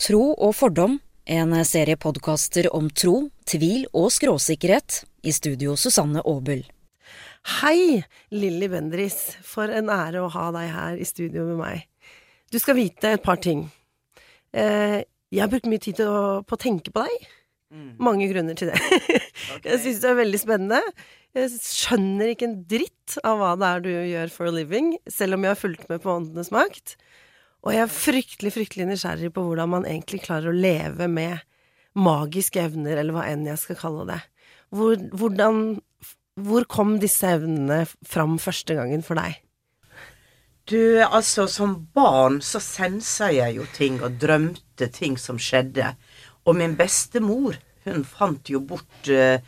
[0.00, 0.94] Tro og fordom,
[1.28, 5.02] en serie podkaster om tro, tvil og skråsikkerhet.
[5.28, 6.62] I studio Susanne Aabel.
[7.58, 8.00] Hei,
[8.32, 9.18] Lilly Bendris.
[9.44, 11.84] For en ære å ha deg her i studio med meg.
[12.48, 13.66] Du skal vite et par ting.
[14.56, 17.28] Eh, jeg har brukt mye tid på å tenke på deg.
[18.00, 18.80] Mange grunner til det.
[19.68, 20.80] Jeg syns du er veldig spennende.
[21.36, 25.36] Jeg skjønner ikke en dritt av hva det er du gjør for a living, selv
[25.36, 26.96] om jeg har fulgt med på Åndenes makt.
[27.60, 31.42] Og jeg er fryktelig, fryktelig nysgjerrig på hvordan man egentlig klarer å leve med
[31.98, 34.20] magiske evner, eller hva enn jeg skal kalle det.
[34.72, 35.62] Hvor, hvordan,
[36.40, 39.40] hvor kom disse evnene fram første gangen for deg?
[40.70, 45.92] Du, altså, som barn så sensa jeg jo ting og drømte ting som skjedde.
[46.46, 47.58] Og min bestemor,
[47.88, 49.42] hun fant jo bort uh,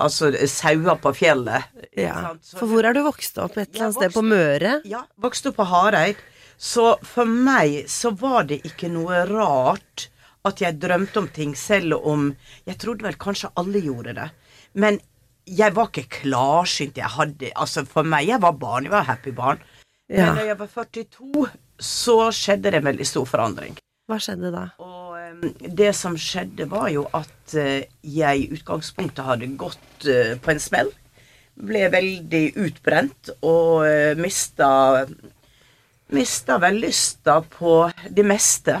[0.00, 1.72] altså sauer på fjellet.
[1.98, 2.36] Ja.
[2.54, 3.58] For hvor er du vokst opp?
[3.58, 4.76] Et eller annet sted på Møre?
[4.88, 6.20] Ja, vokste opp på Hareid.
[6.60, 10.10] Så for meg så var det ikke noe rart
[10.48, 12.30] at jeg drømte om ting, selv om
[12.68, 14.28] Jeg trodde vel kanskje alle gjorde det.
[14.72, 15.00] Men
[15.48, 17.00] jeg var ikke klarsynt.
[17.00, 18.84] Jeg hadde Altså, for meg, jeg var barn.
[18.84, 19.60] Jeg var happy barn.
[20.08, 20.30] Ja.
[20.30, 21.46] Men da jeg var 42,
[21.80, 23.76] så skjedde det en veldig stor forandring.
[24.10, 24.64] Hva skjedde da?
[24.82, 25.44] Og um,
[25.80, 30.62] det som skjedde, var jo at uh, jeg i utgangspunktet hadde gått uh, på en
[30.62, 30.90] smell.
[31.60, 34.70] Ble veldig utbrent og uh, mista
[36.10, 37.74] Mista vel lysta på
[38.10, 38.80] det meste.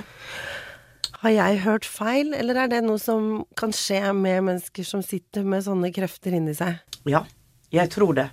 [1.20, 5.44] Har jeg hørt feil, eller er det noe som kan skje med mennesker som sitter
[5.44, 6.80] med sånne krefter inni seg?
[7.08, 7.26] Ja,
[7.70, 8.30] jeg tror det.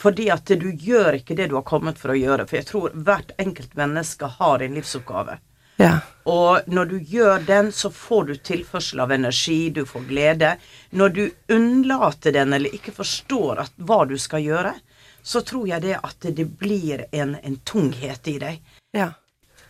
[0.00, 2.46] Fordi at du gjør ikke det du har kommet for å gjøre.
[2.48, 5.36] For jeg tror hvert enkelt menneske har en livsoppgave.
[5.82, 5.98] Ja.
[6.28, 10.54] Og når du gjør den, så får du tilførsel av energi, du får glede.
[10.94, 14.74] Når du unnlater den, eller ikke forstår at, hva du skal gjøre,
[15.22, 18.76] så tror jeg det at det blir en, en tunghet i deg.
[18.96, 19.12] ja.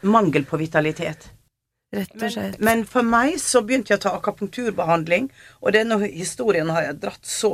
[0.02, 1.28] Mangel på vitalitet.
[1.94, 2.56] Rett og slett.
[2.58, 5.28] men for meg så begynte jeg å ta akapunkturbehandling,
[5.60, 7.52] og denne historien har jeg dratt så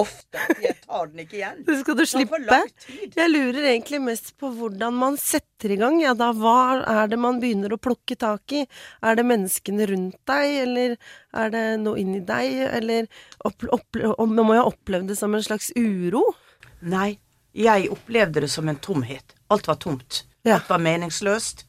[0.00, 1.60] ofte at jeg tar den ikke igjen.
[1.66, 2.60] Det skal du slippe.
[3.16, 5.98] Jeg lurer egentlig mest på hvordan man setter i gang.
[6.02, 8.64] Ja, da hva er det man begynner å plukke tak i?
[9.04, 10.96] Er det menneskene rundt deg, eller
[11.36, 13.08] er det noe inni deg, eller
[13.44, 16.24] opp, opp, må jeg oppleve det som en slags uro?
[16.86, 17.16] Nei,
[17.56, 19.34] jeg opplevde det som en tomhet.
[19.50, 20.24] Alt var tomt.
[20.46, 20.58] Ja.
[20.58, 21.64] Alt var meningsløst.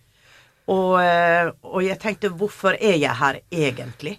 [0.68, 4.18] Og, eh, og jeg tenkte, hvorfor er jeg her egentlig?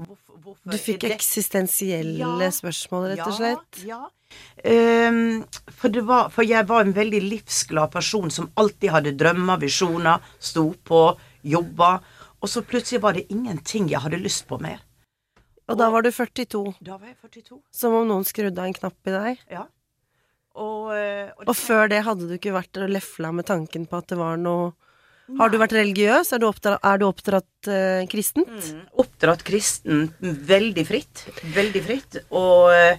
[0.00, 2.50] Hvorfor, hvorfor Du fikk eksistensielle Ja.
[2.50, 3.82] spørsmål, rett og slett?
[3.84, 3.98] Ja.
[3.98, 4.08] ja.
[5.10, 9.58] Um, for, det var, for jeg var en veldig livsglad person som alltid hadde drømmer,
[9.60, 11.98] visjoner, sto på, jobba.
[12.40, 14.78] Og så plutselig var det ingenting jeg hadde lyst på mer.
[15.68, 17.60] Og da var du 42, Da var jeg 42.
[17.70, 19.44] som om noen skrudde av en knapp i deg.
[19.50, 19.66] Ja.
[20.58, 24.00] Og, eh, og Og før det hadde du ikke vært og lefla med tanken på
[24.00, 24.72] at det var noe
[25.38, 26.32] Har du vært religiøs?
[26.34, 28.50] Er du oppdratt, er du oppdratt uh, kristent?
[28.50, 31.22] Mm, Oppdratt kristent veldig fritt.
[31.54, 32.16] Veldig fritt.
[32.34, 32.98] Og, eh,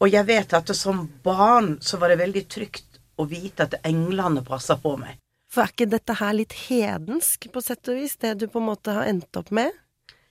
[0.00, 4.40] og jeg vet at som barn så var det veldig trygt å vite at englene
[4.46, 5.18] passa på meg.
[5.52, 8.70] For er ikke dette her litt hedensk, på sett og vis, det du på en
[8.70, 9.76] måte har endt opp med?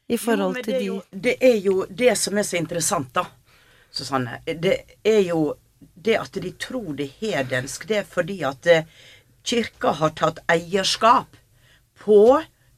[0.10, 3.14] I forhold Jo, til det de jo, Det er jo det som er så interessant,
[3.14, 3.26] da,
[3.90, 4.42] Susanne.
[4.46, 5.48] Det er jo
[5.94, 7.88] det at de tror det er hedensk.
[7.90, 8.84] Det er fordi at eh,
[9.46, 11.36] kirka har tatt eierskap
[12.02, 12.20] på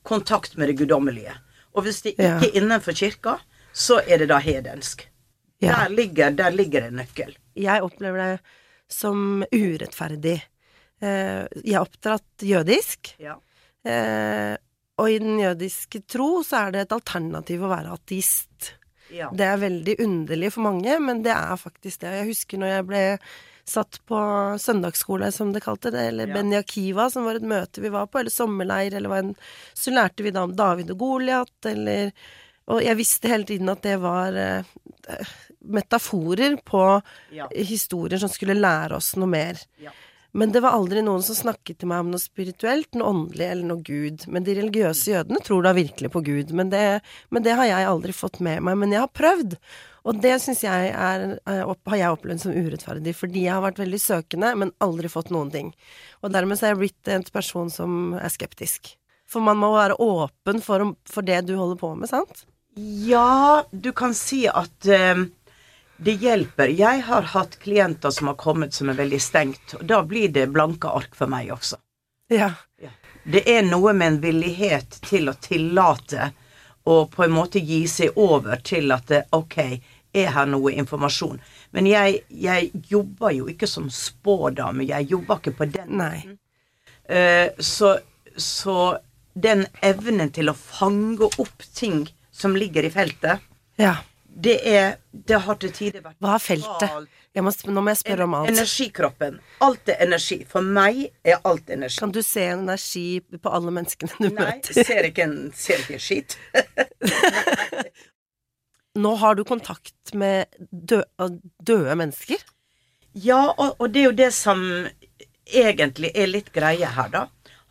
[0.08, 1.34] kontakt med det guddommelige.
[1.76, 3.38] Og hvis det ikke er innenfor kirka,
[3.74, 5.08] så er det da hedensk.
[5.62, 5.74] Ja.
[5.84, 7.36] Der, ligger, der ligger en nøkkel.
[7.58, 8.40] Jeg opplever det
[8.94, 10.38] som urettferdig.
[11.02, 13.36] Eh, Jeg er oppdratt jødisk, Ja.
[13.86, 14.56] eh,
[14.98, 18.72] og i den jødiske tro så er det et alternativ å være ateist.
[19.12, 19.30] Ja.
[19.34, 22.12] Det er veldig underlig for mange, men det er faktisk det.
[22.22, 23.04] Jeg husker når jeg ble
[23.68, 24.18] satt på
[24.64, 26.34] søndagsskole, som det kalte det, eller Ja.
[26.38, 29.34] Benjakiva, som var et møte vi var på, eller sommerleir, eller hva enn,
[29.76, 32.12] så lærte vi da om David og Goliat, eller
[32.68, 34.64] Og jeg visste hele tiden at det var eh,
[35.62, 37.02] metaforer på
[37.32, 37.48] Ja.
[37.56, 39.56] historier som skulle lære oss noe mer.
[39.80, 39.92] Ja.
[40.38, 43.66] Men det var aldri noen som snakket til meg om noe spirituelt, noe åndelig eller
[43.72, 44.28] noe Gud.
[44.30, 46.52] Men de religiøse jødene tror da virkelig på Gud.
[46.58, 46.82] Men det,
[47.34, 48.78] men det har jeg aldri fått med meg.
[48.78, 49.56] Men jeg har prøvd.
[50.08, 54.00] Og det syns jeg er, har jeg opplevd som urettferdig, fordi jeg har vært veldig
[54.00, 55.74] søkende, men aldri fått noen ting.
[56.22, 58.94] Og dermed så er jeg blitt en person som er skeptisk.
[59.28, 62.46] For man må være åpen for, for det du holder på med, sant?
[62.78, 65.26] Ja, du kan si at eh,
[65.98, 66.68] det hjelper.
[66.68, 70.48] Jeg har hatt klienter som har kommet som er veldig stengt, og da blir det
[70.54, 71.80] blanke ark for meg også.
[72.34, 72.52] Ja.
[73.28, 76.32] Det er noe med en villighet til å tillate
[76.88, 79.58] og på en måte gi seg over til at det, ok,
[80.16, 81.42] er her noe informasjon?
[81.76, 86.22] Men jeg, jeg jobber jo ikke som spådame, jeg jobber ikke på den Nei.
[87.04, 87.98] Eh, så,
[88.40, 88.78] så
[89.34, 93.44] den evnen til å fange opp ting som ligger i feltet,
[93.78, 93.98] Ja.
[94.38, 97.14] Det er Det har til tider vært Hva er feltet?
[97.38, 98.50] Må, nå må jeg spørre om alt.
[98.50, 99.36] Energikroppen.
[99.62, 100.40] Alt er energi.
[100.50, 102.00] For meg er alt energi.
[102.02, 104.80] Kan du se en energi på alle menneskene du Nei, møter?
[104.88, 106.34] ser ikke en ser ikke skit.
[108.98, 111.30] Nå har du kontakt med døde,
[111.62, 112.42] døde mennesker.
[113.14, 114.66] Ja, og, og det er jo det som
[115.46, 117.28] egentlig er litt greie her, da.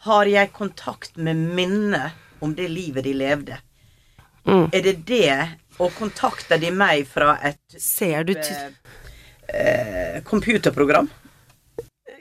[0.07, 3.59] Har jeg kontakt med minnet om det livet de levde?
[4.47, 4.69] Mm.
[4.71, 5.35] Er det det,
[5.79, 8.35] og kontakter de meg fra et Ser du
[9.49, 11.09] eh, computerprogram?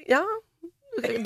[0.08, 0.24] Ja,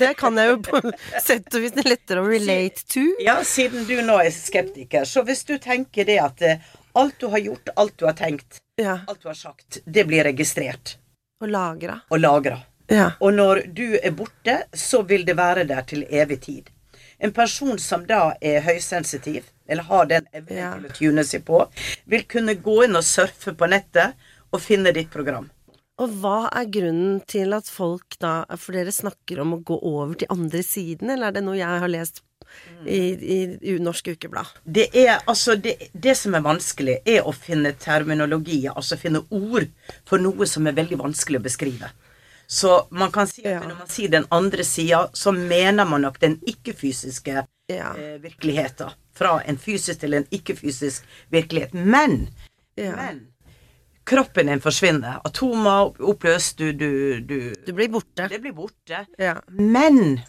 [0.00, 0.80] det kan jeg jo på
[1.22, 3.04] sett og vis lettere å relate to.
[3.22, 6.64] Ja, siden du nå er skeptiker, så hvis du tenker det at eh,
[6.98, 8.98] alt du har gjort, alt du har tenkt, Ja.
[9.06, 10.96] alt du har sagt, det blir registrert
[11.42, 12.00] Og lagra.
[12.10, 12.58] og lagra.
[12.90, 13.12] Ja.
[13.20, 16.70] Og når du er borte, så vil det være der til evig tid.
[17.20, 20.74] En person som da er høysensitiv, eller har den evnen Ja.
[20.74, 21.62] til å tune seg på,
[22.06, 24.14] vil kunne gå inn og surfe på nettet
[24.52, 25.50] og finne ditt program.
[26.00, 30.14] Og hva er grunnen til at folk da For dere snakker om å gå over
[30.16, 32.22] til andre siden, eller er det noe jeg har lest
[32.86, 34.48] i, i, i Norsk Ukeblad?
[34.64, 39.68] Det er altså det, det som er vanskelig, er å finne terminologi, altså finne ord
[40.08, 41.92] for noe som er veldig vanskelig å beskrive.
[42.50, 46.16] Så man kan si at når man sier den andre sida, så mener man nok
[46.22, 47.92] den ikke-fysiske Ja.
[47.94, 48.90] eh, virkeligheten.
[49.14, 51.74] Fra en fysisk til en ikke-fysisk virkelighet.
[51.74, 52.28] Men,
[52.76, 52.96] Ja.
[52.96, 53.20] men
[54.04, 55.20] kroppen din forsvinner.
[55.24, 58.26] Atomer oppløst, du, du, du Du blir borte.
[58.28, 59.04] Det blir borte.
[59.18, 59.36] Ja.
[59.48, 60.20] Men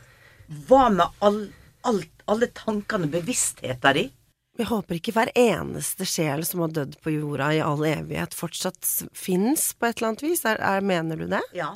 [0.67, 1.47] hva med all,
[1.83, 4.11] alt, alle tankene, og bevisstheten din?
[4.59, 8.85] Jeg håper ikke hver eneste sjel som har dødd på jorda i all evighet, fortsatt
[9.15, 10.43] fins på et eller annet vis.
[10.45, 11.41] Er, er, mener du det?
[11.55, 11.71] Ja.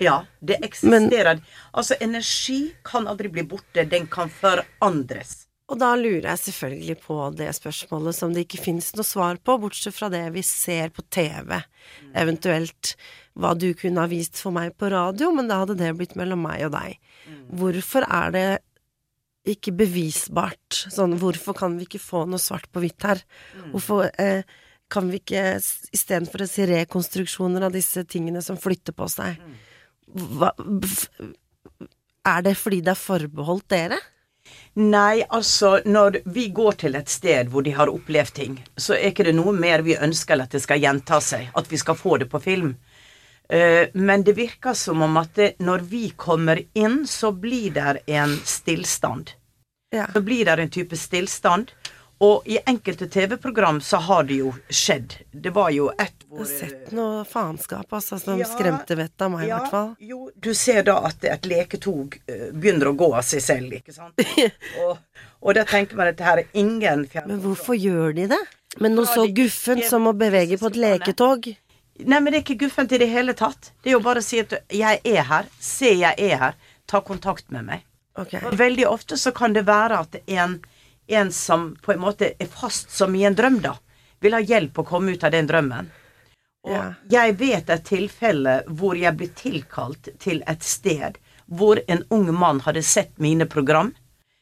[0.00, 0.22] Ja.
[0.40, 1.40] Det eksisterer.
[1.72, 3.84] altså, energi kan aldri bli borte.
[3.84, 5.44] Den kan forandres.
[5.70, 9.54] Og da lurer jeg selvfølgelig på det spørsmålet som det ikke fins noe svar på,
[9.62, 11.60] bortsett fra det vi ser på TV.
[12.18, 12.96] Eventuelt
[13.38, 16.42] hva du kunne ha vist for meg på radio, men da hadde det blitt mellom
[16.42, 16.98] meg og deg.
[17.54, 18.48] Hvorfor er det
[19.54, 20.82] ikke bevisbart?
[20.90, 23.22] Sånn, hvorfor kan vi ikke få noe svart på hvitt her?
[23.70, 24.42] Hvorfor eh,
[24.90, 25.54] kan vi ikke,
[25.94, 29.38] istedenfor å si rekonstruksjoner av disse tingene som flytter på seg
[30.14, 30.52] hva,
[32.26, 34.00] Er det fordi det er forbeholdt dere?
[34.80, 39.10] Nei, altså, når vi går til et sted hvor de har opplevd ting, så er
[39.10, 41.50] ikke det noe mer vi ønsker enn at det skal gjenta seg.
[41.58, 42.74] At vi skal få det på film.
[43.50, 48.02] Eh, men det virker som om at det, når vi kommer inn, så blir det
[48.06, 49.34] en stillstand.
[49.90, 50.06] Ja.
[50.12, 51.72] Så blir det en type stillstand.
[52.20, 55.14] Og i enkelte TV-program så har det jo skjedd.
[55.32, 59.24] Det var jo et Jeg hvor har sett noe faenskap, altså, som Ja, skremte vettet
[59.24, 59.88] av meg, i hvert fall.
[60.04, 63.96] Jo, du ser da at et leketog eh, begynner å gå av seg selv, ikke
[63.96, 64.20] sant.
[64.84, 65.00] og,
[65.40, 67.32] og da tenker man at det her er ingen fjern...
[67.32, 68.42] Men hvorfor gjør de det?
[68.78, 71.50] Men noe så guffent som å bevege på et leketog?
[72.04, 73.72] Nei, men det er ikke guffent i det hele tatt.
[73.82, 76.54] Det er jo bare å si at 'jeg er her', se jeg er her,
[76.86, 77.86] ta kontakt med meg.
[78.18, 78.40] Okay.
[78.52, 80.60] Veldig ofte så kan det være at en,
[81.14, 83.76] en som på en måte er fast som i en drøm, da,
[84.20, 85.90] vil ha hjelp å komme ut av den drømmen.
[86.68, 86.94] Og Ja.
[87.08, 91.16] jeg vet et tilfelle hvor jeg ble tilkalt til et sted
[91.48, 93.94] hvor en ung mann hadde sett mine program.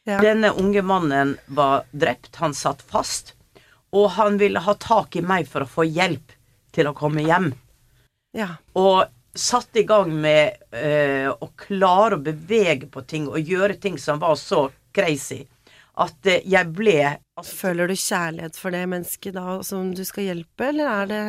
[0.05, 0.19] Ja.
[0.21, 3.33] Denne unge mannen var drept, han satt fast,
[3.91, 6.35] og han ville ha tak i meg for å få hjelp
[6.71, 7.53] til å komme hjem.
[8.37, 8.57] Ja.
[8.77, 13.97] Og satte i gang med øh, å klare å bevege på ting og gjøre ting
[13.97, 15.45] som var så crazy
[15.99, 16.93] at eh, jeg ble
[17.37, 21.23] altså, Føler du kjærlighet for det mennesket da som du skal hjelpe, eller er det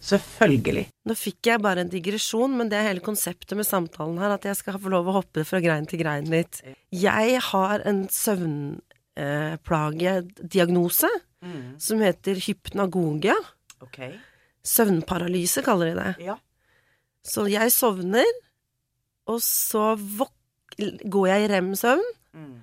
[0.00, 0.86] Selvfølgelig.
[1.04, 4.46] Nå fikk jeg bare en digresjon, men det er hele konseptet med samtalen her, at
[4.48, 6.62] jeg skal få lov å hoppe fra grein til grein litt.
[6.88, 11.08] Jeg har en søvnplagediagnose
[11.42, 11.80] Mm.
[11.80, 13.34] som heter hypnagogia.
[13.80, 13.98] Ok.
[14.64, 16.16] Søvnparalyse kaller de det.
[16.26, 16.36] Ja.
[17.24, 18.24] Så jeg sovner,
[19.26, 19.96] og så
[20.78, 22.62] går jeg i rem-søvn, Mm.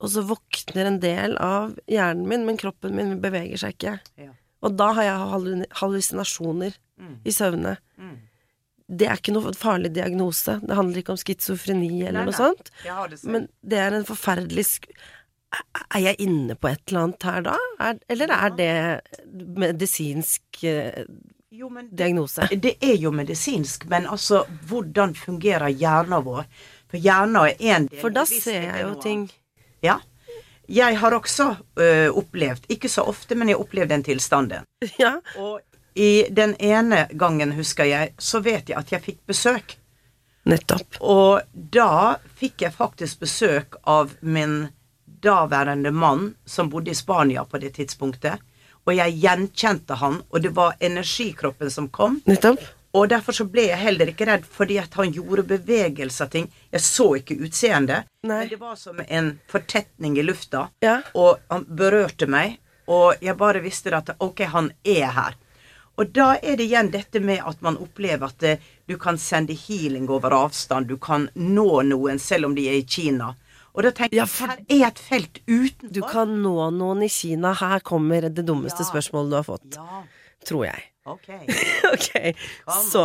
[0.00, 3.98] Og så våkner en del av hjernen min, men kroppen min beveger seg ikke.
[4.16, 4.30] Ja.
[4.64, 7.14] Og da har jeg hallu- hallusinasjoner Mm.
[7.24, 7.76] i søvne.
[7.98, 8.16] Mm.
[8.90, 10.58] Det er ikke noe farlig diagnose.
[10.60, 12.40] Det handler ikke om schizofreni eller Nei, noe nei.
[12.40, 12.70] sånt.
[12.84, 13.24] Det.
[13.24, 14.66] Men det er en forferdelig
[15.94, 17.56] Er jeg inne på et eller annet her da?
[17.80, 19.00] Er, eller er det
[19.58, 21.04] medisinsk eh,
[21.50, 22.46] jo, men diagnose?
[22.54, 26.44] det er jo medisinsk, men altså, hvordan fungerer hjernen vår?
[26.90, 27.98] For hjernen er én del.
[28.02, 29.24] For da ser er jeg jo ting.
[29.84, 29.98] Ja.
[30.70, 31.48] Jeg har også
[31.80, 34.66] ø, opplevd, ikke så ofte, men jeg har opplevd den tilstanden.
[35.02, 35.16] Ja.
[35.36, 35.60] Og
[35.98, 39.74] i den ene gangen, husker jeg, så vet jeg at jeg fikk besøk.
[40.48, 41.00] Nettopp.
[41.02, 44.68] Og da fikk jeg faktisk besøk av min
[45.20, 48.40] daværende mann som bodde i Spania på det tidspunktet.
[48.86, 52.20] Og jeg gjenkjente han, og det var energikroppen som kom.
[52.30, 52.62] Nettopp.
[52.92, 56.48] Og derfor så ble jeg heller ikke redd, fordi at han gjorde bevegelser ting.
[56.72, 60.64] Jeg så ikke utseendet, men det var som en fortetning i lufta.
[60.82, 60.96] Ja.
[61.14, 62.58] Og han berørte meg,
[62.90, 65.36] og jeg bare visste at ok, han er her.
[66.00, 68.56] Og da er det igjen dette med at man opplever at det,
[68.88, 70.88] du kan sende healing over avstand.
[70.88, 73.34] Du kan nå noen selv om de er i Kina.
[73.74, 75.92] Og da tenker Ja, jeg for- her er et felt utenfor.
[75.92, 77.52] Du kan nå noen i Kina.
[77.54, 78.88] Her kommer det dummeste Ja.
[78.90, 79.74] spørsmålet du har fått.
[79.76, 80.02] Ja,
[80.44, 80.82] Tror jeg.
[81.04, 81.28] Ok.
[81.94, 82.32] okay.
[82.84, 83.04] Så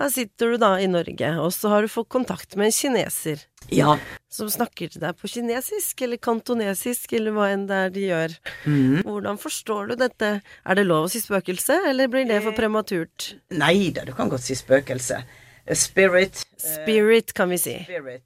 [0.00, 3.42] her sitter du da i Norge, og så har du fått kontakt med en kineser
[3.68, 3.98] Ja.
[4.32, 8.36] som snakker til deg på kinesisk, eller kantonesisk, eller hva enn det er de gjør.
[8.64, 9.02] Mm.
[9.04, 10.30] Hvordan forstår du dette?
[10.64, 12.42] Er det lov å si spøkelse, eller blir det Eh.
[12.46, 13.34] for prematurt?
[13.50, 15.20] Nei da, du kan godt si spøkelse.
[15.66, 16.46] Eh, Spirit.
[16.56, 17.76] eh, Spirit, kan vi si.
[17.84, 18.22] Spirit.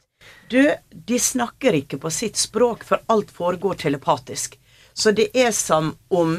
[0.48, 0.62] Du,
[0.94, 4.56] de snakker ikke på sitt språk, for alt foregår telepatisk.
[4.94, 6.38] Så det er som om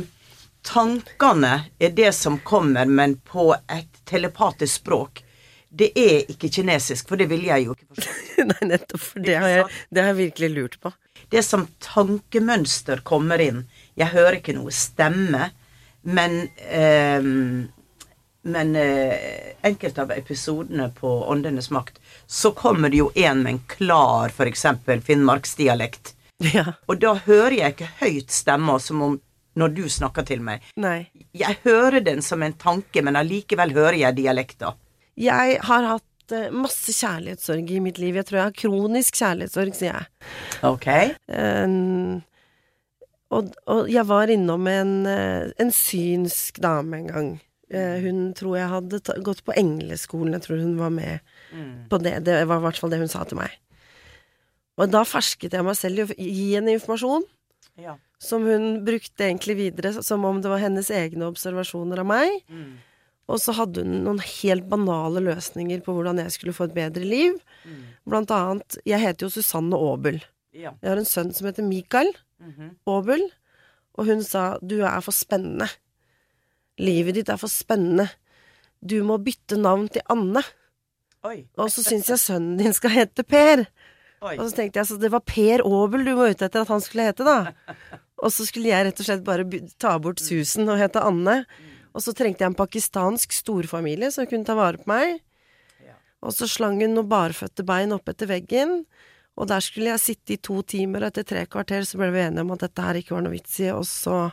[0.66, 5.22] tankene er det som kommer, men på et telepatisk språk.
[5.70, 8.46] Det er ikke kinesisk, for det ville jeg jo ikke forstå.
[8.52, 10.92] Nei, nettopp, for det har, jeg, det har jeg virkelig lurt på.
[11.32, 13.64] Det er som tankemønster kommer inn.
[14.00, 15.50] Jeg hører ikke noe stemme,
[16.06, 17.72] men ehm,
[18.46, 21.96] Men eh, enkelte av episodene på Åndenes makt,
[22.28, 24.66] så kommer det jo en med en klar f.eks.
[25.08, 26.14] finnmarksdialekt.
[26.54, 29.16] Ja, Og da hører jeg ikke høyt stemme, som om
[29.56, 30.62] når du snakker til meg.
[30.76, 31.08] nei.
[31.36, 34.74] Jeg hører den som en tanke, men allikevel hører jeg dialekta.
[35.16, 38.16] Jeg har hatt eh, masse kjærlighetssorg i mitt liv.
[38.20, 40.30] Jeg tror jeg har kronisk kjærlighetssorg, sier jeg.
[40.68, 40.88] Ok?
[41.32, 42.22] Um,
[43.36, 47.30] og, og jeg var innom en, eh, en synsk dame en gang.
[47.74, 50.36] Eh, Hun tror jeg hadde ta, gått på engleskolen.
[50.38, 51.20] Jeg tror hun var med
[51.90, 52.20] på det.
[52.28, 53.56] Det var i hvert fall det hun sa til meg.
[54.78, 57.24] Og da fersket jeg meg selv i å gi henne informasjon
[57.80, 57.96] Ja.
[58.26, 62.40] Som hun brukte egentlig videre, som om det var hennes egne observasjoner av meg.
[62.50, 62.74] Mm.
[63.30, 67.06] Og så hadde hun noen helt banale løsninger på hvordan jeg skulle få et bedre
[67.06, 67.38] liv.
[68.06, 70.20] Blant annet Jeg heter jo Susanne Aabel.
[70.54, 70.74] ja.
[70.82, 72.76] Jeg har en sønn som heter Mikael Mhm.
[72.86, 73.22] Aabel,
[73.98, 75.70] og hun sa du er for spennende.
[76.78, 78.10] Livet ditt er for spennende.
[78.86, 80.44] Du må bytte navn til Anne.
[81.26, 81.46] Oi.
[81.58, 83.64] Og så syns jeg sønnen din skal hete Per.
[84.22, 84.36] Oi.
[84.38, 86.82] Og så tenkte jeg så det var Per Aabel du var ute etter at han
[86.84, 87.54] skulle hete, da.
[88.24, 89.46] Og så skulle jeg rett og slett bare
[89.82, 91.42] ta bort Susan og hete Anne.
[91.96, 95.20] Og så trengte jeg en pakistansk storfamilie som kunne ta vare på meg.
[96.26, 98.82] Og så slang hun noen barføtte bein opp etter veggen.
[99.36, 102.24] Og der skulle jeg sitte i to timer, og etter tre kvarter så ble vi
[102.24, 104.30] enige om at dette her ikke var noe vits i, og så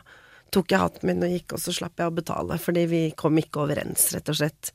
[0.53, 3.35] tok jeg hatten min og gikk, og så slapp jeg å betale, fordi vi kom
[3.41, 4.71] ikke overens, rett og slett.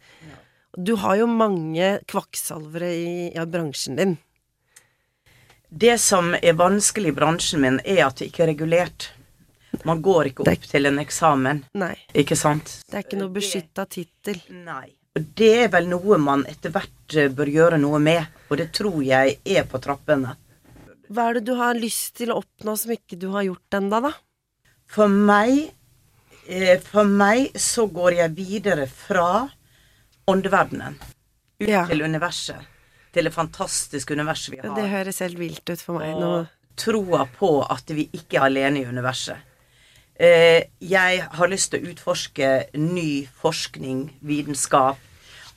[0.77, 4.19] Du har jo mange kvakksalvere i, i bransjen din.
[5.69, 9.11] Det som er vanskelig i bransjen min, er at det ikke er regulert.
[9.85, 12.79] Man går ikke opp til en eksamen, Nei, ikke sant?
[12.89, 14.41] det er ikke noe beskytta tittel.
[14.65, 14.89] Nei.
[15.19, 18.71] Og det er vel noe man etter hvert eh, bør gjøre noe med, og det
[18.77, 20.35] tror jeg er på trappene.
[21.13, 24.01] Hva er det du har lyst til å oppnå som ikke du har gjort ennå,
[24.09, 24.13] da?
[24.89, 25.69] For meg
[26.49, 29.29] eh, For meg så går jeg videre fra
[30.29, 30.97] åndeverdenen
[31.61, 31.87] ut Ja.
[31.89, 32.57] til universet.
[33.19, 34.71] Til det fantastiske universet vi har.
[34.79, 36.31] Det høres helt vilt ut for meg nå.
[36.39, 39.45] og troa på at vi ikke er alene i universet.
[40.19, 45.03] Eh, jeg har lyst til å utforske ny forskning, vitenskap.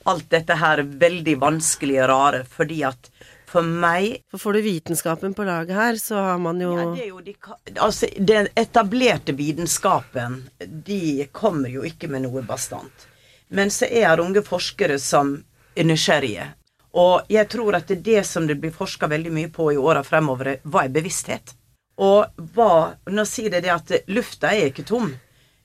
[0.06, 3.10] Alt dette her er veldig vanskelig og rare, fordi at
[3.52, 7.02] for meg For får du vitenskapen på laget her, så har man jo ja, det
[7.04, 7.34] er jo de,
[7.76, 13.06] altså, Den etablerte vitenskapen, de kommer jo ikke med noe bastant.
[13.52, 15.34] Men så er det unge forskere som
[15.76, 16.46] er nysgjerrige.
[16.92, 19.80] Og jeg tror at det er det som det blir forska veldig mye på i
[19.80, 21.54] åra fremover, hva er bevissthet?
[22.02, 22.72] Og hva
[23.12, 25.12] Nå sier det det at lufta er ikke tom.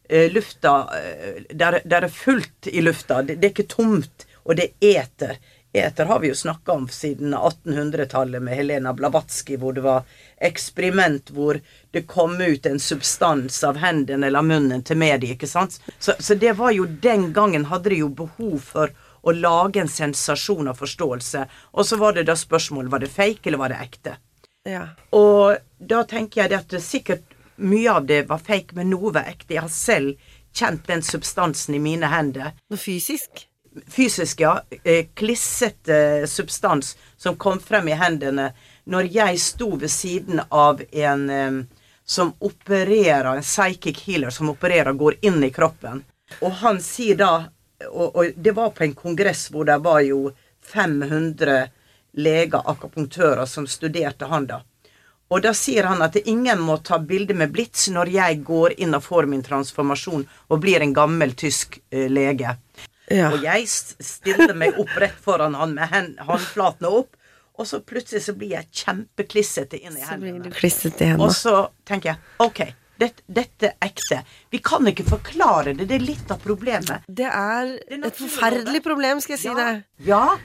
[0.10, 3.22] Eh, lufta eh, der, der er fullt i lufta.
[3.24, 5.40] Det, det er ikke tomt, og det er eter.
[5.78, 10.08] Eter har vi jo snakka om siden 1800-tallet med Helena Blavatsky, hvor det var
[10.38, 11.60] eksperiment hvor
[11.92, 15.76] det kom ut en substans av hendene eller munnen til mediet, ikke sant.
[16.00, 18.96] Så, så det var jo den gangen hadde de jo behov for
[19.28, 21.44] å lage en sensasjon av forståelse.
[21.76, 24.16] Og så var det da spørsmålet var det fake eller var det ekte.
[24.68, 24.86] Ja.
[25.16, 29.30] Og da tenker jeg det at sikkert mye av det var fake, men noe var
[29.30, 29.56] ekte.
[29.56, 32.56] Jeg har selv kjent den substansen i mine hender.
[32.72, 33.46] Noe fysisk?
[33.94, 34.60] Fysisk, ja.
[34.84, 38.52] Eh, klissete substans som kom frem i hendene
[38.90, 41.60] når jeg sto ved siden av en eh,
[42.08, 46.06] som opererer, en psychic healer som opererer, går inn i kroppen.
[46.40, 47.32] Og han sier da
[47.86, 50.32] og, og det var på en kongress hvor det var jo
[50.68, 51.68] 500
[52.18, 54.62] leger, akupunktører, som studerte han da.
[55.28, 58.96] Og da sier han at ingen må ta bilde med blits når jeg går inn
[58.96, 62.56] og får min transformasjon og blir en gammel tysk uh, lege.
[63.12, 63.30] Ja.
[63.32, 67.14] Og jeg stiller meg opp rett foran han med håndflatene opp,
[67.58, 70.52] og så plutselig så blir jeg kjempeklissete inn i hendene.
[71.20, 71.56] Og så
[71.88, 72.62] tenker jeg ok,
[73.00, 74.22] dette, dette ekte.
[74.54, 77.08] Vi kan ikke forklare det, det er litt av problemet.
[77.08, 79.72] Det er Det er et forferdelig problem, skal jeg si det.
[80.08, 80.38] Ja.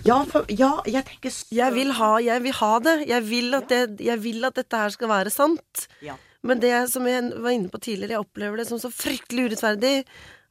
[0.00, 2.96] Ja, for, ja, jeg tenker så Jeg vil ha, jeg vil ha det.
[3.10, 4.00] Jeg vil, at det.
[4.00, 5.86] jeg vil at dette her skal være sant.
[6.04, 6.16] Ja.
[6.46, 9.94] Men det som jeg var inne på tidligere, jeg opplever det som så fryktelig urettferdig.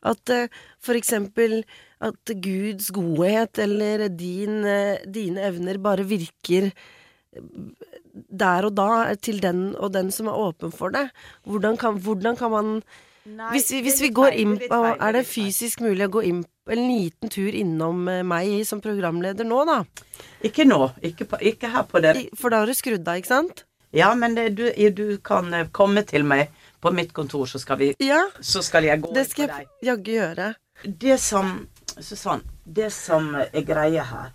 [0.05, 0.45] At uh,
[0.79, 1.63] for eksempel
[1.99, 7.49] at Guds godhet eller din, uh, dine evner bare virker eh,
[8.13, 11.09] der og da til den og den som er åpen for det.
[11.45, 12.73] Hvordan kan, hvordan kan man
[13.29, 16.39] Nei, Hvis vi, hvis vi går inn er det det fysisk mulig å gå inn
[16.71, 19.83] en liten tur innom eh, meg som programleder nå, da?
[20.45, 20.87] Ikke nå.
[21.05, 22.13] Ikke, på, ikke her på det.
[22.39, 23.65] For da har du skrudd av, ikke sant?
[23.93, 26.49] Ja, men det, du, du kan eh, komme til meg
[26.81, 29.59] på mitt kontor, så skal, vi, Ja, så skal jeg gå det inn skal på
[29.59, 29.77] jeg deg.
[29.91, 30.49] jaggu gjøre.
[31.05, 31.53] Det som
[31.99, 34.33] Susann, det som er greia her,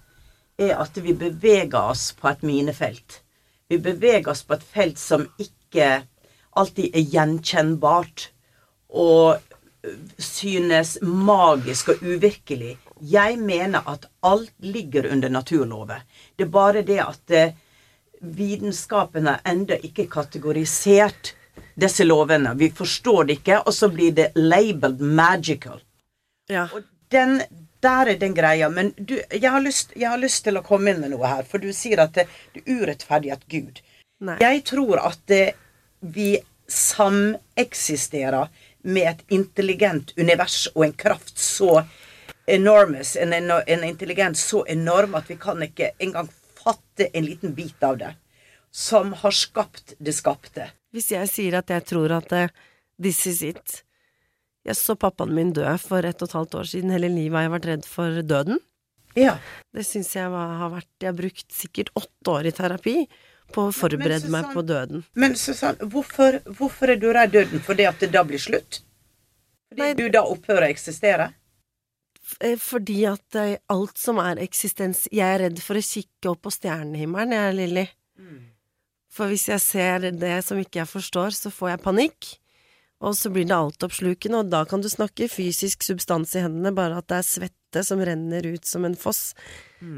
[0.61, 3.24] er at vi beveger oss på et minefelt.
[3.69, 6.05] Vi beveger oss på et felt som ikke
[6.55, 8.29] alltid er gjenkjennbart
[8.95, 9.43] og
[10.19, 12.77] synes magisk og uvirkelig.
[13.01, 16.05] Jeg mener at alt ligger under naturlover.
[16.37, 17.55] Det er bare det at eh,
[18.21, 21.35] vitenskapen har ennå ikke kategorisert
[21.81, 22.55] disse lovene.
[22.57, 25.83] Vi forstår det ikke, og så blir det labeled magical.
[26.49, 26.69] Ja.
[26.73, 27.41] Og den,
[27.85, 28.71] der er den greia.
[28.73, 31.45] Men du, jeg har, lyst, jeg har lyst til å komme inn med noe her,
[31.49, 33.83] for du sier at det, det er urettferdig at Gud.
[34.25, 34.39] Nei.
[34.43, 35.45] Jeg tror at det,
[36.01, 36.37] vi
[36.71, 38.49] sameksisterer
[38.85, 41.83] med et intelligent univers og en kraft så
[42.47, 46.29] enormous, en, en, en intelligens så enorm at vi kan ikke engang
[46.61, 48.15] fatte en liten bit av det.
[48.75, 50.69] Som har skapt det skapte.
[50.93, 52.49] Hvis jeg sier at jeg tror at uh,
[52.99, 53.84] this is it
[54.65, 56.93] Jeg så pappaen min dø for ett og et halvt år siden.
[56.95, 58.61] Hele livet har jeg vært redd for døden.
[59.19, 59.37] Ja.
[59.75, 62.97] Det syns jeg var, har vært Jeg har brukt sikkert åtte år i terapi
[63.55, 65.05] på å forberede meg på døden.
[65.21, 67.63] Men Susann, hvorfor, hvorfor er du redd døden?
[67.63, 68.81] Fordi at det da blir slutt?
[69.71, 69.95] Fordi Nei.
[69.99, 71.29] du da opphører å eksistere?
[72.41, 76.47] Eh, Fordi at eh, alt som er eksistens Jeg er redd for å kikke opp
[76.47, 77.87] på stjernehimmelen, jeg, Lilly.
[79.15, 82.31] For hvis jeg ser det som ikke jeg forstår, så får jeg panikk.
[83.05, 87.01] Og så blir det altoppslukende, og da kan du snakke fysisk substans i hendene, bare
[87.03, 89.35] at det er svette som renner ut som en foss.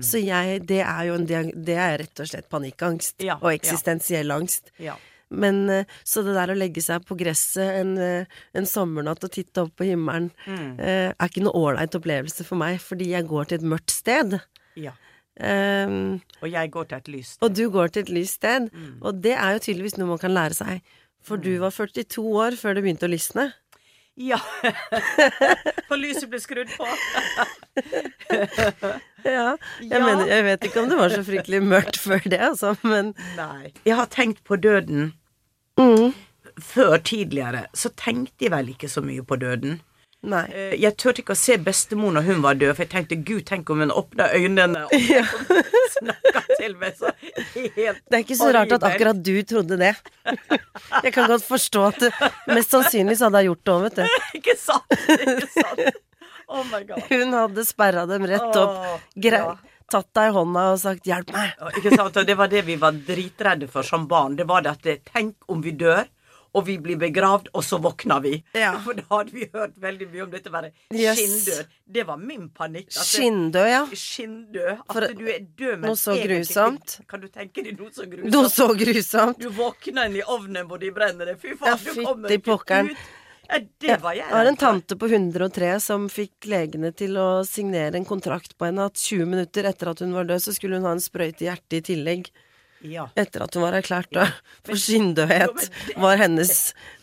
[0.03, 3.21] Så jeg, det er jo en Det er rett og slett panikkangst.
[3.23, 3.61] Ja, og ja.
[3.61, 4.73] eksistensiell angst.
[4.83, 4.97] Ja.
[5.31, 9.33] Men eh, så det der å legge seg på gresset en, eh, en sommernatt og
[9.35, 10.69] titte opp på himmelen, mm.
[10.83, 14.41] er ikke noe ålreit opplevelse for meg, fordi jeg går til et mørkt sted.
[14.75, 14.95] ja.
[15.37, 17.31] Um, Og jeg går til et lys.
[17.45, 18.71] og du går til et lyst sted.
[18.73, 19.03] Mm.
[19.03, 20.95] Og det er jo tydeligvis noe man kan lære seg.
[21.27, 23.49] For du var 42 år før det begynte å lysne.
[24.17, 24.39] Ja.
[25.89, 26.87] For lyset ble skrudd på.
[29.27, 29.99] Ja, jeg, Ja.
[30.05, 33.73] Mener, jeg vet ikke om det var så fryktelig mørkt før det, altså, men Nei.
[33.83, 35.09] Jeg har tenkt på døden
[35.81, 36.13] mm,
[36.63, 37.65] før tidligere.
[37.75, 39.81] Så tenkte jeg vel ikke så mye på døden.
[40.27, 40.43] Nei.
[40.51, 43.45] Eh, Jeg turte ikke å se bestemor når hun var død, for jeg tenkte gud,
[43.47, 44.95] tenk om hun åpna øynene og
[45.95, 49.93] snakka til meg så helt Det er ikke så rart at akkurat du trodde det.
[50.27, 52.09] Jeg kan godt forstå at du
[52.57, 54.19] Mest sannsynlig så hadde jeg gjort det òg, vet du.
[54.41, 54.99] Ikke sant?
[55.15, 56.03] Ikke sant?
[56.47, 57.07] Oh my god.
[57.11, 58.77] Hun hadde sperra dem rett opp,
[59.19, 59.55] grei, ja.
[59.91, 61.55] tatt deg i hånda og sagt 'hjelp meg'.
[61.81, 62.19] Ikke sant?
[62.23, 64.37] Og det var det vi var dritredde for som barn.
[64.39, 66.07] Det var det at tenk om vi dør,
[66.57, 68.31] og vi blir begravd, og så våkner vi.
[68.57, 68.71] Ja.
[68.85, 71.19] For da hadde vi hørt veldig mye om dette være Yes.
[71.21, 71.67] skinndød.
[71.99, 72.89] Det var min panikk.
[72.97, 73.83] at Skinndød, ja.
[73.93, 74.73] Skinndød.
[74.81, 76.97] At For- du er død, men noe så grusomt.
[77.11, 78.33] Kan du tenke deg noe så grusomt?
[78.33, 79.39] Noe så grusomt.
[79.45, 81.37] Du våkner inn i ovnen hvor de brenner det.
[81.45, 82.91] Fy Ja, faen, du kommer ikke pokkeren.
[82.97, 83.07] ut.
[83.47, 87.45] Ja, det var jeg Jeg har en tante på 103 som fikk legene til å
[87.47, 90.81] signere en kontrakt på henne at 20 minutter etter at hun var død, så skulle
[90.81, 92.27] hun ha en sprøyte i hjertet i tillegg.
[92.85, 93.07] Ja.
[93.17, 94.33] Etter at hun var erklært død.
[94.67, 95.69] For skinndødhet
[96.03, 96.53] var hennes,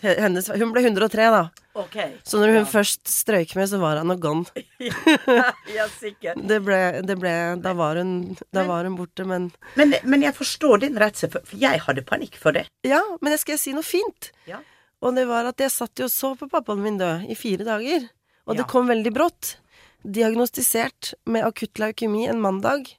[0.04, 1.44] hennes Hun ble 103, da.
[1.74, 2.20] Okay.
[2.24, 2.70] Så når hun ja.
[2.70, 4.64] først strøyk med, så var han og gone.
[5.78, 6.38] ja, sikkert.
[6.38, 7.34] Det ble, det ble
[7.64, 11.46] Da var hun, da var hun borte, men Men, men jeg forstår din redsel, for,
[11.50, 12.68] for jeg hadde panikk for det.
[12.86, 14.30] Ja, men jeg skal si noe fint.
[14.50, 14.62] Ja.
[15.04, 17.66] Og det var at jeg satt jo og så på pappaen min dø i fire
[17.68, 18.06] dager.
[18.48, 19.56] Og det kom veldig brått.
[20.04, 22.92] Diagnostisert med akutt leukemi en mandag.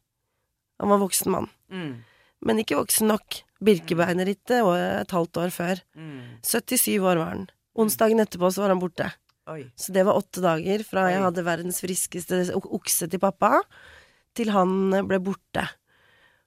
[0.80, 1.48] Han var voksen mann.
[1.70, 2.02] Mm.
[2.44, 3.40] Men ikke voksen nok.
[3.64, 4.60] Birkebeinerrittet
[5.02, 5.80] et halvt år før.
[5.96, 6.40] Mm.
[6.44, 7.46] 77 år var han.
[7.80, 9.08] Onsdagen etterpå så var han borte.
[9.50, 9.64] Oi.
[9.76, 13.58] Så det var åtte dager fra jeg hadde verdens friskeste okse til pappa,
[14.36, 15.66] til han ble borte.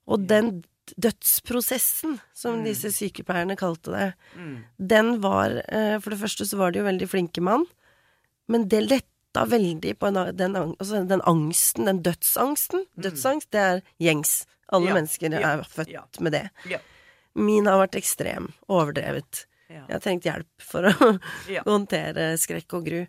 [0.08, 0.64] Og den
[0.98, 4.64] dødsprosessen, som disse sykepleierne kalte det, Mm.
[4.80, 7.66] den var eh, For det første så var de jo veldig flinke mann,
[8.48, 12.86] men det letta veldig på den, den, altså den angsten, den dødsangsten.
[12.98, 14.46] Dødsangst, det er gjengs.
[14.71, 14.89] Alle Mm.
[14.89, 16.03] Ja, mennesker ja, er født ja.
[16.19, 16.49] med det.
[16.69, 16.80] Ja.
[17.38, 19.45] Min har vært ekstrem, overdrevet.
[19.69, 20.91] Jeg har trengt hjelp for å
[21.67, 23.01] håndtere skrekk og gru.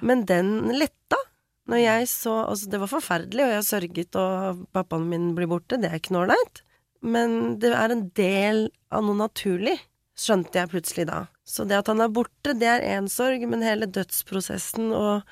[0.00, 1.18] Men den letta.
[1.66, 5.48] Når jeg så Altså, det var forferdelig, og jeg har sørget, og pappaen min blir
[5.50, 5.80] borte.
[5.82, 6.62] Det er ikke noe ålreit.
[7.02, 9.74] Men det er en del av noe naturlig,
[10.16, 11.26] skjønte jeg plutselig da.
[11.44, 15.26] Så det at han er borte, det er én sorg, men hele dødsprosessen og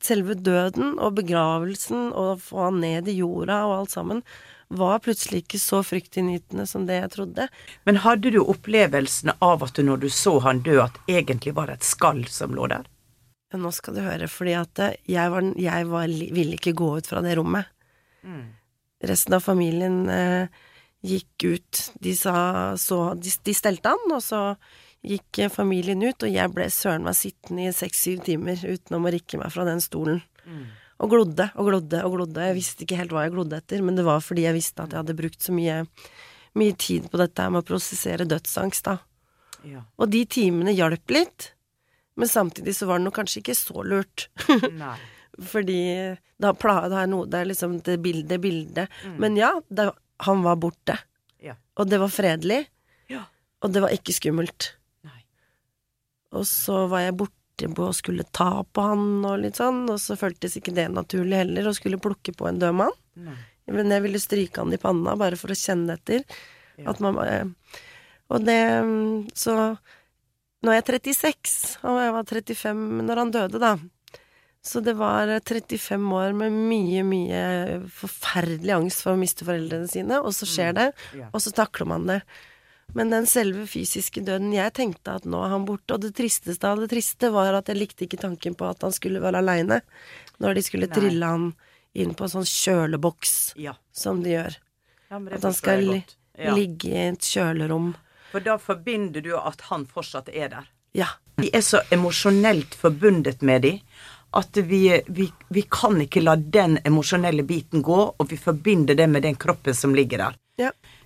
[0.00, 4.22] selve døden og begravelsen og få han ned i jorda og alt sammen,
[4.78, 7.48] var plutselig ikke så fryktinngytende som det jeg trodde.
[7.88, 11.68] Men hadde du opplevelsen av at du, når du så han dø, at egentlig var
[11.70, 12.88] det et skall som lå der?
[13.52, 16.88] Ja, nå skal du høre, fordi at eh, jeg, var, jeg var, ville ikke gå
[16.96, 17.68] ut fra det rommet.
[19.02, 20.62] Resten av familien eh,
[21.04, 21.82] gikk ut.
[22.00, 22.36] De sa
[22.78, 24.42] så De, de stelte han, og så
[25.04, 29.12] gikk eh, familien ut, og jeg ble søren meg sittende i seks-syv timer uten å
[29.12, 30.22] rikke meg fra den stolen.
[31.02, 32.44] Og glodde og glodde og glodde.
[32.46, 34.92] Jeg visste ikke helt hva jeg glodde etter, men det var fordi jeg visste at
[34.94, 35.80] jeg hadde brukt så mye,
[36.58, 39.00] mye tid på dette med å prosessere dødsangst, da.
[39.66, 39.82] Ja.
[39.98, 41.52] Og de timene hjalp litt,
[42.18, 44.28] men samtidig så var det nok kanskje ikke så lurt.
[44.82, 44.94] Nei.
[45.48, 45.80] Fordi
[46.42, 48.96] da pla, det er noe Det er liksom det bildet, bildet.
[49.16, 49.88] Men ja, det,
[50.26, 50.98] han var borte.
[51.42, 51.56] Ja.
[51.80, 52.66] Og det var fredelig.
[53.10, 53.24] Ja.
[53.64, 54.74] Og det var ikke skummelt.
[55.08, 55.22] Nei.
[56.36, 60.00] Og så var jeg borte på og skulle ta på han og litt sånn, og
[60.00, 62.96] så føltes ikke det naturlig heller å skulle plukke på en død mann.
[63.14, 63.36] Nei.
[63.72, 66.24] Men jeg ville stryke han i panna bare for å kjenne etter.
[66.80, 66.90] Ja.
[66.90, 67.52] At man bare
[68.32, 68.62] Og det
[69.36, 69.54] Så
[70.62, 73.72] nå er jeg 36, og jeg var 35 når han døde, da.
[74.62, 77.40] Så det var 35 år med mye, mye
[77.90, 80.86] forferdelig angst for å miste foreldrene sine, og så skjer det,
[81.32, 82.20] og så takler man det.
[82.94, 86.68] Men den selve fysiske døden Jeg tenkte at nå er han borte, og det tristeste
[86.68, 89.80] av det triste var at jeg likte ikke tanken på at han skulle være aleine
[90.42, 90.96] når de skulle Nei.
[90.96, 91.46] trille han
[91.94, 93.74] inn på en sånn kjøleboks, Ja.
[93.92, 94.56] som de gjør.
[95.10, 96.02] ja At han skal.
[96.38, 96.54] Ja.
[96.56, 97.94] ligge i et kjølerom.
[98.32, 100.68] For da forbinder du at han fortsatt er der.
[100.96, 101.06] Ja.
[101.36, 103.78] Vi er så emosjonelt forbundet med dem
[104.32, 109.06] at vi, vi, vi kan ikke la den emosjonelle biten gå, og vi forbinder det
[109.12, 110.38] med den kroppen som ligger der.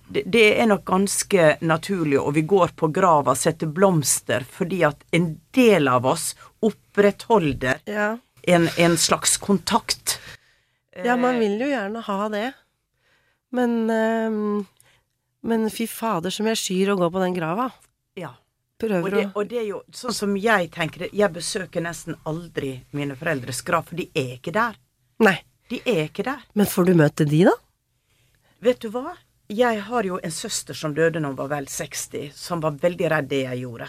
[0.09, 5.01] Det, er nok ganske naturlig, og vi går på grava og setter blomster fordi at
[5.11, 6.29] en del av oss
[6.63, 8.17] opprettholder Ja.
[8.47, 10.19] en, en slags kontakt.
[11.03, 12.53] ja, man vil jo gjerne ha det.
[13.51, 14.65] Men ehm,
[15.43, 17.69] Men fy fader som jeg skyr å gå på den grava.
[18.15, 18.33] Ja.
[18.79, 21.81] Prøver Og det, å og det er jo sånn som jeg tenker det, jeg besøker
[21.81, 24.75] nesten aldri mine foreldres grav, for de er ikke der.
[25.23, 25.37] Nei.
[25.69, 26.43] De er ikke der.
[26.53, 27.53] Men får du møte de, da?
[28.63, 29.15] Vet du hva?
[29.49, 33.11] Jeg har jo en søster som døde når hun var vel 60, som var veldig
[33.13, 33.87] redd det jeg gjorde.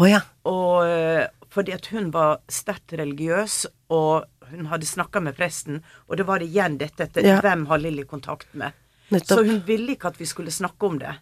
[0.00, 0.20] Oh, ja.
[0.48, 6.16] Og eh, fordi at hun var sterkt religiøs, og hun hadde snakka med presten, og
[6.20, 7.40] det var igjen dette etter Ja.
[7.40, 8.72] hvem har Lilly kontakt med.
[9.12, 9.38] Nettopp.
[9.38, 11.14] Så hun ville ikke at vi skulle snakke om det.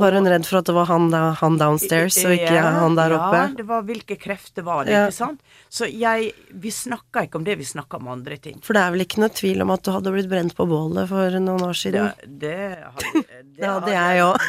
[0.00, 2.94] Var hun redd for at det var han, da, han downstairs, og ikke Ja, han
[2.96, 3.40] der oppe?
[3.42, 5.02] Ja, det var hvilke krefter var det, Ja.
[5.10, 5.42] ikke sant?
[5.68, 8.56] Så jeg Vi snakka ikke om det, vi snakka om andre ting.
[8.64, 11.08] For det er vel ikke noe tvil om at du hadde blitt brent på bålet
[11.10, 12.08] for noen år siden?
[12.24, 13.24] Det, det hadde,
[13.58, 14.48] det hadde jeg òg.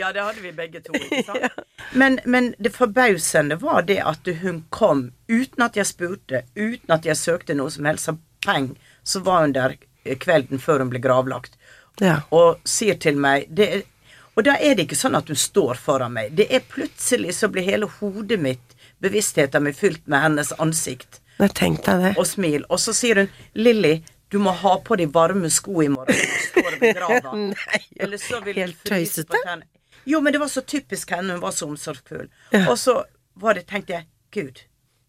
[0.00, 0.96] Ja, det hadde vi begge to.
[0.96, 1.60] Ikke sant?
[2.00, 7.04] men, men det forbausende var det at hun kom uten at jeg spurte, uten at
[7.04, 8.08] jeg søkte noe som helst.
[8.08, 8.72] Så peng,
[9.04, 9.76] så var hun der
[10.24, 11.56] kvelden før hun ble gravlagt.
[12.00, 12.22] Ja.
[12.32, 13.82] Og sier til meg det er,
[14.40, 16.30] Og da er det ikke sånn at hun står foran meg.
[16.32, 18.70] Det er plutselig så blir hele hodet mitt,
[19.04, 22.12] bevisstheten min, fylt med hennes ansikt Jeg tenkte det.
[22.16, 22.64] og smil.
[22.72, 23.98] Og så sier hun 'Lilly,
[24.32, 27.34] du må ha på de varme sko i morgen du står ved grava'.
[27.50, 29.42] Nei, Eller så vil helt tøysete.
[30.08, 31.36] Jo, men det var så typisk henne.
[31.36, 32.32] Hun var så omsorgsfull.
[32.50, 32.64] Ja.
[32.70, 34.62] Og så var det, tenkte jeg Gud,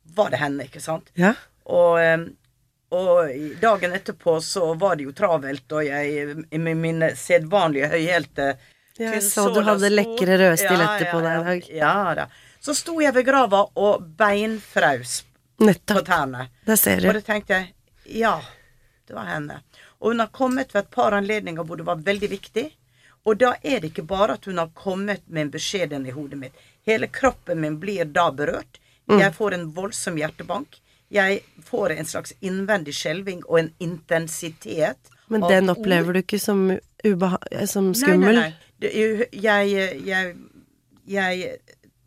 [0.04, 1.08] var det henne, ikke sant?
[1.16, 1.38] Ja.
[1.72, 2.28] Og, eh,
[2.92, 3.32] og
[3.64, 8.52] dagen etterpå så var det jo travelt, og jeg med mine sedvanlige høyhælte
[9.02, 11.70] Ja, jeg så du hadde lekre røde stiletter Ja, på deg i dag.
[11.82, 12.28] Ja, da.
[12.62, 15.24] Så sto jeg ved grava og beinfraus
[15.58, 16.06] på Nettopp.
[16.06, 16.48] tærne.
[16.66, 17.74] Der ser Og da tenkte jeg
[18.22, 18.36] ja,
[19.08, 19.62] det var henne.
[20.02, 22.72] Og hun har kommet ved et par anledninger hvor det var veldig viktig.
[23.26, 26.40] Og da er det ikke bare at hun har kommet med en beskjed i hodet
[26.42, 26.54] mitt.
[26.86, 28.80] Hele kroppen min blir da berørt.
[29.10, 29.20] Mm.
[29.20, 30.80] Jeg får en voldsom hjertebank.
[31.12, 34.98] Jeg får en slags innvendig skjelving og en intensitet.
[35.28, 36.66] Men den opplever du ikke som,
[37.68, 38.36] som Nei, skummel?
[38.36, 38.50] nei, nei.
[38.52, 39.70] Jo- jeg,
[40.06, 40.36] jeg,
[41.06, 41.60] jeg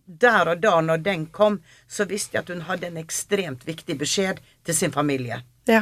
[0.06, 3.96] Der og da, når den kom, så visste jeg at hun hadde en ekstremt viktig
[3.98, 5.40] beskjed til sin familie.
[5.70, 5.80] Ja.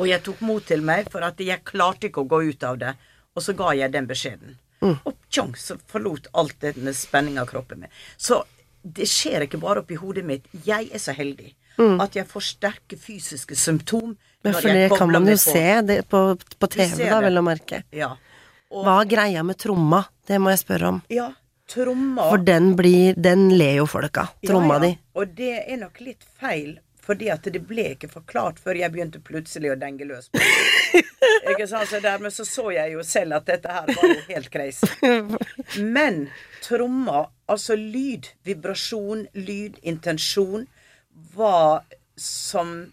[0.00, 2.80] Og jeg tok mot til meg, for at jeg klarte ikke å gå ut av
[2.80, 2.96] det.
[3.36, 4.56] Og så ga jeg den beskjeden.
[4.82, 7.92] Og tjong, så forlot alt denne spenninga av kroppen min.
[8.16, 8.42] Så
[8.82, 10.48] det skjer ikke bare oppi hodet mitt.
[10.66, 11.52] Jeg er så heldig
[12.02, 14.16] at jeg får sterke fysiske symptom.
[14.42, 15.44] Men for det kan man jo på.
[15.44, 16.20] se det på,
[16.58, 17.82] på TV, da, vel å merke.
[17.94, 18.12] Ja.
[18.72, 20.02] Og, Hva er greia med tromma?
[20.26, 21.02] Det må jeg spørre om.
[21.12, 21.28] ja,
[21.68, 24.32] tromma For den blir Den ler jo folk av.
[24.46, 24.86] Tromma ja, ja.
[24.88, 24.98] di.
[25.20, 29.20] Og det er nok litt feil, fordi at det ble ikke forklart før jeg begynte
[29.24, 31.02] plutselig å denge løs på det.
[31.50, 31.88] Ikke sant?
[31.90, 34.86] Så dermed så så jeg jo selv at dette her var jo helt crazy.
[35.96, 36.28] Men
[36.62, 40.68] tromma, altså lyd, vibrasjon, lyd, intensjon,
[41.34, 41.82] hva
[42.16, 42.92] som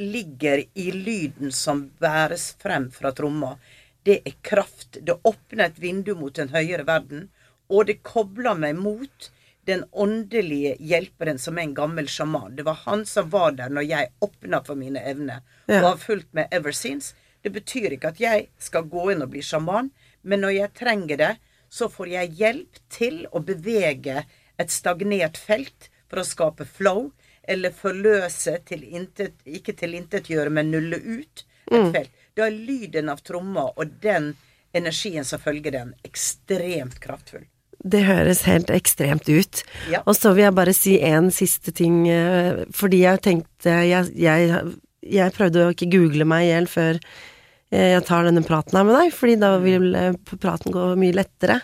[0.00, 3.56] ligger i lyden som bæres frem fra tromma,
[4.04, 4.98] det er kraft.
[5.00, 7.28] Det åpner et vindu mot en høyere verden,
[7.70, 9.30] og det kobler meg mot
[9.66, 12.56] den åndelige hjelperen som er en gammel sjaman.
[12.58, 15.78] Det var han som var der når jeg åpna for mine evner, Ja.
[15.82, 17.14] og har fulgt med ever since.
[17.42, 19.90] Det betyr ikke at jeg skal gå inn og bli sjaman,
[20.22, 21.36] men når jeg trenger det,
[21.70, 24.24] så får jeg hjelp til å bevege
[24.58, 27.12] et stagnert felt for å skape flow,
[27.48, 32.10] eller forløse til intet, ikke tilintetgjøre, men nulle ut et felt.
[32.36, 34.32] Da er lyden av tromma og den
[34.72, 37.44] energien som følger den, ekstremt kraftfull.
[37.82, 39.64] Det høres helt ekstremt ut.
[39.90, 40.04] Ja.
[40.06, 44.62] Og så vil jeg bare si en siste ting, eh, fordi jeg tenkte Jeg, jeg,
[45.02, 48.86] jeg prøvde å ikke google meg i hjel før eh, jeg tar denne praten her
[48.86, 51.60] med deg, fordi da vil eh, praten gå mye lettere.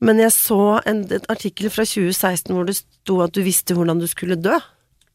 [0.00, 4.00] Men jeg så en, en artikkel fra 2016 hvor det sto at du visste hvordan
[4.02, 4.58] du skulle dø.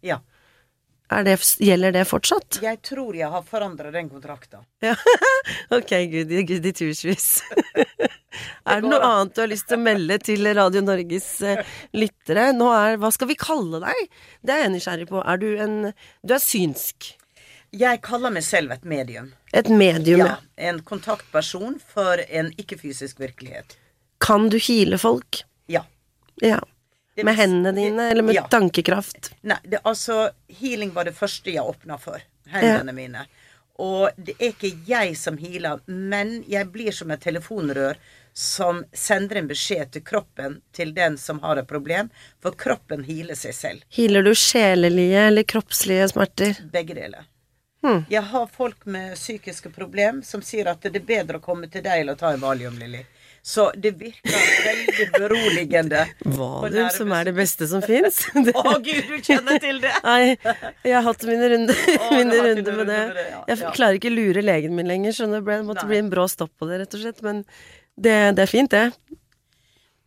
[0.06, 0.22] Ja.
[1.06, 2.58] Det, gjelder det fortsatt?
[2.66, 4.64] Jeg tror jeg har forandra den kontrakta.
[4.82, 4.96] Ja.
[5.78, 7.44] ok, goody, goody tusenvis.
[8.70, 11.62] er det noe annet du har lyst til å melde til Radio Norges eh,
[11.94, 12.50] lyttere?
[12.58, 14.18] Nå er, hva skal vi kalle deg?
[14.42, 15.22] Det er jeg nysgjerrig på.
[15.22, 15.78] Er du en
[16.26, 17.14] Du er synsk.
[17.76, 19.34] Jeg kaller meg selv et medium.
[19.54, 20.24] Et medium.
[20.24, 20.36] Ja,
[20.70, 23.76] en kontaktperson for en ikke-fysisk virkelighet.
[24.24, 25.44] Kan du hile folk?
[25.70, 25.84] Ja.
[26.42, 26.62] Ja.
[27.16, 28.48] Det Med hendene dine, eller med Ja.
[28.52, 29.32] tankekraft?
[29.42, 32.20] Nei, det, altså Healing var det første jeg åpna for.
[32.52, 33.26] Hendene mine.
[33.80, 37.98] Og det er ikke jeg som healer, men jeg blir som et telefonrør
[38.36, 42.10] som sender en beskjed til kroppen til den som har et problem,
[42.44, 43.84] for kroppen healer seg selv.
[43.96, 46.60] Healer du sjelelige eller kroppslige smerter?
[46.72, 47.28] Begge deler.
[47.84, 48.06] Hmm.
[48.10, 51.84] Jeg har folk med psykiske problem som sier at det er bedre å komme til
[51.86, 53.06] deg eller ta en valium, Lilly.
[53.46, 56.00] Så det virker veldig beroligende.
[56.34, 58.24] Valium, som er det beste som fins?
[58.58, 59.92] Å gud, du kjenner til det!
[60.02, 60.32] Nei,
[60.82, 62.98] jeg har hatt mine runder, mine runder med det.
[63.12, 63.44] med det, ja.
[63.52, 65.52] Jeg klarer ikke lure legen min lenger, skjønner du.
[65.52, 65.92] Det måtte Nei.
[65.94, 67.22] bli en brå stopp på det, rett og slett.
[67.28, 67.44] Men
[67.94, 69.20] det, det er fint, det.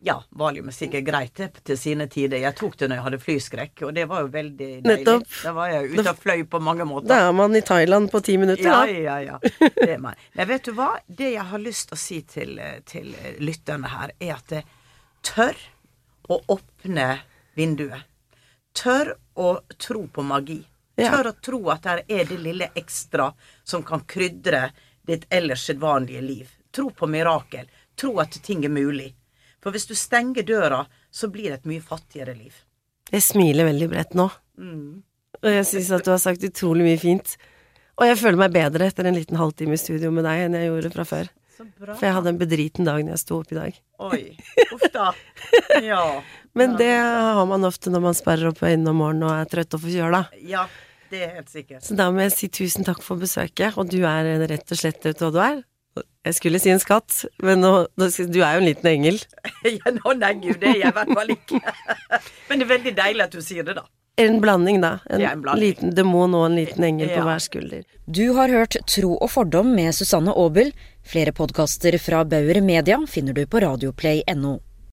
[0.01, 2.39] Ja, valium er sikkert greit til sine tider.
[2.39, 4.85] Jeg tok det når jeg hadde flyskrekk, og det var jo veldig deilig.
[4.87, 5.25] Nettopp.
[5.43, 7.09] Da var jeg ute og fløy på mange måter.
[7.11, 8.93] Da er man i Thailand på ti minutter, Ja, da.
[8.95, 9.39] ja, ja.
[9.75, 10.21] Det er meg.
[10.39, 10.87] Men vet du hva?
[11.07, 12.55] Det jeg har lyst til å si til,
[12.87, 13.11] til
[13.43, 14.63] lytterne her, er at det
[15.27, 15.59] tør
[16.31, 17.09] å åpne
[17.59, 18.07] vinduet.
[18.79, 20.61] Tør å tro på magi.
[20.95, 21.11] Ja.
[21.17, 23.33] Tør å tro at det er det lille ekstra
[23.67, 24.69] som kan krydre
[25.07, 26.55] ditt ellers sedvanlige liv.
[26.71, 27.67] Tro på mirakel.
[27.99, 29.11] Tro at ting er mulig.
[29.63, 32.55] For hvis du stenger døra, så blir det et mye fattigere liv.
[33.09, 34.29] Jeg smiler veldig bredt nå.
[34.61, 35.01] Mm.
[35.39, 37.35] Og jeg syns at du har sagt utrolig mye fint.
[37.99, 40.69] Og jeg føler meg bedre etter en liten halvtime i studio med deg enn jeg
[40.69, 41.31] gjorde fra før.
[41.59, 41.95] Så bra.
[41.97, 43.79] For jeg hadde en bedriten dag når jeg sto opp i dag.
[44.07, 44.21] Oi.
[44.75, 45.09] Uff da.
[45.89, 46.03] Ja.
[46.57, 49.75] Men det har man ofte når man sperrer opp øynene om morgenen og er trøtt
[49.75, 50.21] og forkjøla.
[50.47, 50.63] Ja,
[51.11, 51.83] det er helt sikkert.
[51.85, 55.03] Så da må jeg si tusen takk for besøket, og du er rett og slett
[55.05, 55.61] vet du hva du er.
[56.25, 59.21] Jeg skulle si en skatt, men nå, nå du er jo en liten engel.
[59.79, 61.61] Ja, nå, nei, gud, det er jeg i hvert fall ikke.
[62.49, 63.83] Men det er veldig deilig at du sier det, da.
[64.19, 64.97] En blanding, da.
[65.09, 65.63] En, Ja, en blanding.
[65.63, 67.83] liten demon og en liten engel på hver skulder.
[68.07, 70.73] Du har hørt Tro og fordom med Susanne Aabel.
[71.07, 74.57] Flere podkaster fra Bauer Media finner du på radioplay.no.